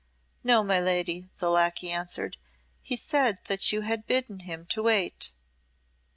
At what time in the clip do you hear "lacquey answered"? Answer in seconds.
1.51-2.37